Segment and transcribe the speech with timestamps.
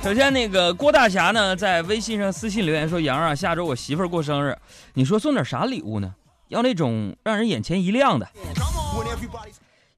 [0.02, 4.56] 首先，那个郭大侠呢，在微信上私信留言说：“杨啊，下周我媳妇儿过生日，
[4.94, 6.14] 你说送点啥礼物呢？
[6.48, 8.26] 要那种让人眼前一亮的。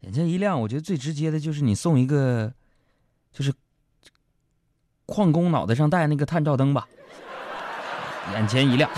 [0.01, 2.53] 眼前一亮，我觉得最直接的就是你送一个，
[3.33, 3.55] 就是
[5.07, 6.89] 矿工脑袋上戴那个探照灯吧，
[8.35, 8.91] 眼前一亮。”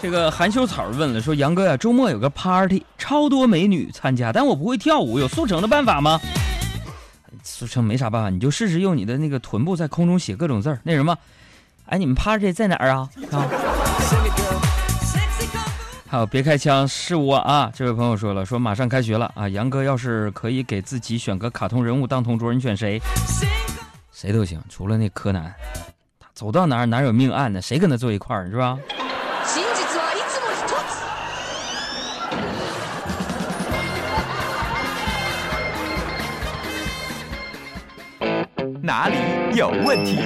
[0.00, 6.18] 这个含羞草问了说：“杨哥呀，周末有个 party，超多美女参加，但我不会跳舞，有速成的办法吗？”
[7.42, 10.80] 速成没啥办法，你就试试用你的那个臀部在空中写各种字儿。
[10.82, 11.16] 那什么，
[11.86, 13.08] 哎，你们趴着在哪儿啊？
[13.32, 13.48] 啊？
[16.08, 17.70] 还有别开枪是我啊！
[17.72, 23.00] 这位朋友说了，说马上开学了啊，杨哥要是可以给自己选个卡通人物当同桌，你选谁？
[24.12, 25.54] 谁都行，除了那柯南，
[26.34, 27.62] 走到哪儿哪有命案呢？
[27.62, 28.76] 谁跟他坐一块儿是吧？
[38.82, 39.16] 哪里
[39.56, 40.18] 有问题？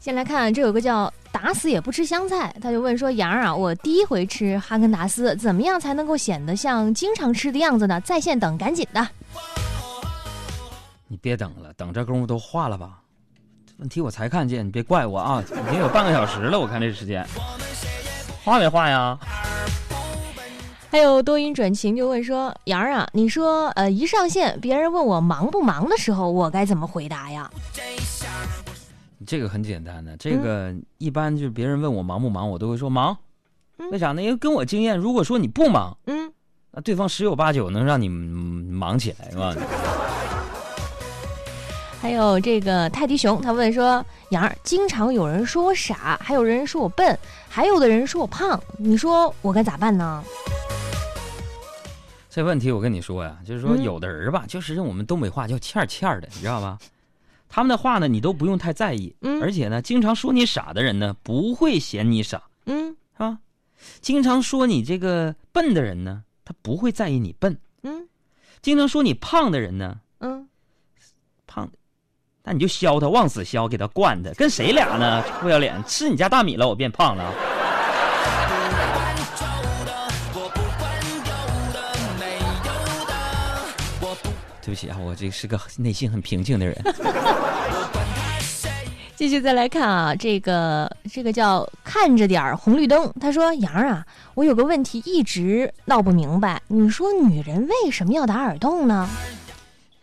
[0.00, 9.08] 先来看，这有个叫打死也不吃香菜，他就问说：“杨儿啊，我第一回吃哈根达斯，怎么样才能够显得像经常吃的样子呢？”在线等，赶紧的。
[11.08, 13.00] 你别等了，等这功夫都化了吧？
[13.78, 15.42] 问题我才看见，你别怪我啊！
[15.68, 17.26] 已经有半个小时了，我看这时间，
[18.44, 19.18] 化没化呀？
[20.96, 27.50] 还有多音转晴就问说：“杨儿啊，你说呃，一上线别人问我忙不忙的时候，我该怎么回答呀？”
[29.26, 33.14] 这个很简单的，这个一般就是别人问我忙不忙，我都会说忙。
[33.90, 34.22] 为啥呢？
[34.22, 36.32] 因为跟我经验，如果说你不忙，嗯，
[36.70, 39.54] 那对方十有八九能让你忙起来，是吧？
[42.00, 44.02] 还有这个泰迪熊，他问说
[44.32, 47.18] ：“杨儿，经常有人说我傻，还有人说我笨，
[47.50, 50.24] 还有的人说我胖，你说我该咋办呢？”
[52.36, 56.78] 这问题我跟你说呀，就是说有的人吧，就是用我们东北话叫欠欠的，你知道吧？
[57.48, 59.16] 他们的话呢，你都不用太在意。
[59.22, 59.40] 嗯。
[59.40, 62.42] 而且呢，经常说你傻的人呢，不会嫌你傻。
[62.66, 62.94] 嗯。
[63.14, 63.38] 是吧？
[64.02, 67.58] 经常说你这个笨的人呢，他不会在意你笨。
[67.84, 68.06] 嗯。
[68.60, 70.46] 经常说你胖的人呢，嗯，
[71.46, 71.66] 胖，
[72.44, 75.22] 那你就削他，往死削，给他惯他，跟谁俩呢？
[75.40, 77.32] 不要脸，吃你家大米了，我变胖了。
[84.66, 86.76] 对不起啊，我这是个内心很平静的人。
[89.14, 93.08] 继续再来看啊，这个这个叫看着点儿红绿灯。
[93.20, 99.08] 他说：“杨儿啊，我有个问题一直闹不明白，你说女人为什么要打耳洞呢？”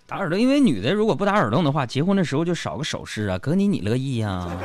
[0.07, 3.38] 打耳洞，因为女的如果不打耳洞的话，结婚的时候就少个首饰啊。
[3.38, 4.29] 哥你，你乐意呀？
[4.29, 4.57] 啊，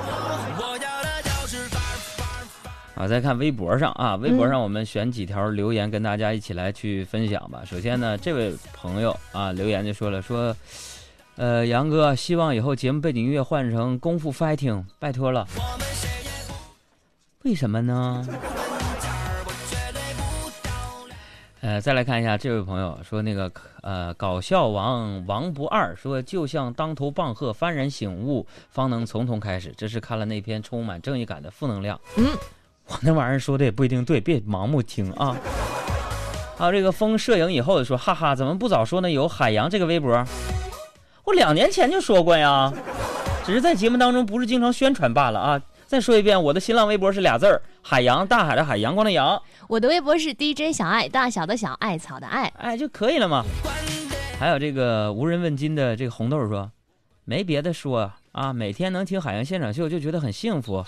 [3.07, 7.63] 再看微博上啊，微博上我们选几条留言跟大家一起来去分享吧。
[7.65, 10.57] 首先呢，这位朋友啊留言就说了，说，
[11.37, 15.47] 呃，杨哥，希望以后节目背景音乐换成功夫 fighting，拜托了。
[17.43, 18.27] 为什么呢？
[21.61, 23.51] 呃，再来看一下这位朋友说，那个
[23.83, 29.73] 呃，搞笑王王不二说，就像当头棒喝，幡然醒悟，方能从头开始。
[29.77, 32.01] 这是看了那篇充满正义感的负能量。
[32.17, 32.27] 嗯。
[32.89, 35.37] 我那玩意儿说的也不一定对，别盲目听啊。
[36.57, 39.11] 还有这个风摄影以后的说，哈哈，怎么不早说呢？
[39.11, 40.25] 有海洋这个微博，
[41.25, 42.73] 我两年前就说过呀，
[43.47, 45.61] 只是在节目当中不是经常宣传罢了啊。
[45.87, 49.41] 再说一遍，我的新浪微博是俩字儿：海洋，大海的海，阳光的阳。
[49.69, 53.45] 我的微博是 DJ 小爱，大小的小，艾草的艾，哎就可以了嘛。
[54.39, 56.71] 还有这个无人问津的这个红豆说，
[57.25, 60.85] 没别的说啊，每天能听海洋现场秀就觉得很幸福。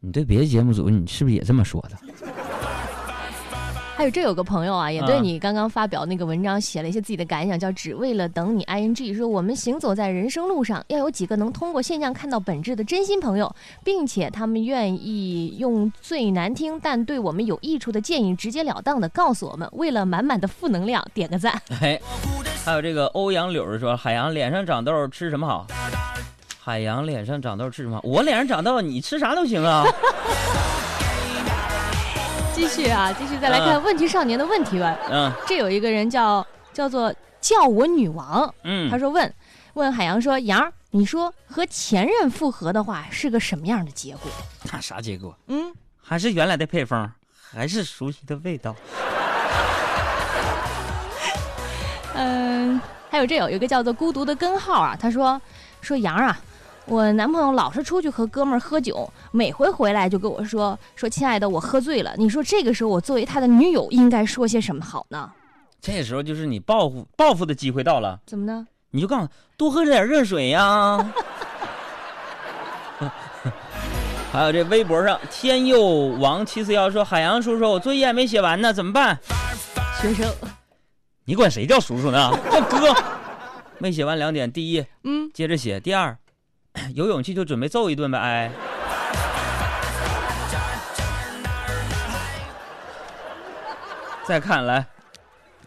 [0.00, 1.96] 你对别的节目组，你是不是也这么说的？
[3.94, 8.62] 还有这有个朋友啊，也对你刚刚发表那个文章写了一些自己的感想，叫“只为了等你”。
[8.64, 19.68] i n g 说我们行走在人生路上，要有几个能通过现象看到本质的真心朋友，并且他们愿意用最难听但对我们有益处的建议，直截了当的告诉我们。
[19.72, 21.60] 为了满满的负能量，点个赞。
[21.82, 22.00] 哎，
[22.64, 25.66] 还有这个欧阳柳说：“海洋脸上长痘，吃什么好？”
[26.62, 27.98] 海洋脸上长痘吃什么？
[28.02, 29.82] 我脸上长痘，你吃啥都行啊。
[32.52, 34.94] 继续啊，继续再来看问题少年的问题吧。
[35.10, 37.10] 嗯，这有一个人叫叫做
[37.40, 38.54] 叫我女王。
[38.64, 39.32] 嗯，他说问
[39.72, 44.30] 问海洋说杨，你说和前任复合的话是个什么样的结果？
[44.70, 45.34] 那啥结果？
[45.46, 45.72] 嗯，
[46.02, 47.10] 还是原来的配方，
[47.50, 48.76] 还是熟悉的味道。
[52.14, 52.78] 嗯，
[53.08, 55.40] 还有这有一个叫做孤独的根号啊，他说
[55.80, 56.38] 说杨啊。
[56.86, 65.30] 我男朋友老是出去和哥们儿喝酒，每回回来就跟我说说：“亲爱的，我喝醉了。”你说这个时候我作为他的女友应该说些什么好呢？
[65.80, 68.66] 这时候就是你报复报复的机会到了，怎么呢？
[68.90, 71.12] 你就告诉他多喝点热水呀。
[74.32, 75.82] 还有这微博上天佑
[76.18, 79.18] 王七四幺说：“海洋叔叔，我作业还没写完呢，怎么办？”
[80.00, 80.28] 学生，
[81.24, 82.30] 你管谁叫叔叔呢？
[82.50, 82.94] 叫哥。
[83.78, 85.80] 没写完两点，第一，嗯，接着写。
[85.80, 86.16] 第二，
[86.94, 88.50] 有勇气就准备揍一顿呗，哎。
[94.26, 94.86] 再看来，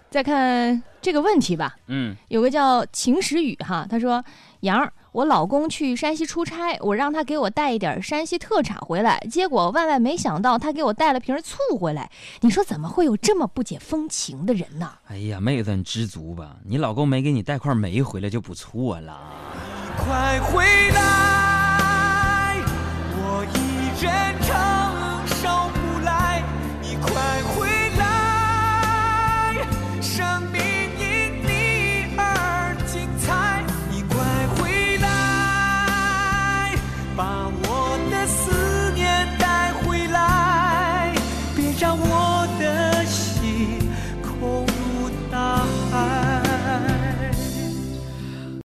[0.09, 1.75] 再看这个问题吧。
[1.87, 4.23] 嗯，有个叫秦时雨哈，他说
[4.61, 12.09] ：“杨儿，我老公去山西出差，我让他给我带一点山西特产回来，结果万万没想到，他给我带了瓶醋回来。
[12.39, 19.19] 你说怎么会有这么不解风情的人呢？”哎呀，妹子，你知足吧，你老公没给你带块煤回来就不错了。
[19.83, 20.97] 你快回来
[23.17, 23.57] 我一
[24.01, 24.07] 人
[24.41, 24.47] 承
[25.27, 25.43] 受
[25.73, 26.41] 不来
[26.81, 27.11] 你快
[27.51, 28.01] 回来
[30.01, 30.61] 生命
[30.97, 31.03] 因
[31.43, 31.51] 你
[32.17, 34.15] 而精彩你快
[34.55, 34.61] 回
[34.99, 35.05] 来
[37.17, 37.72] 把我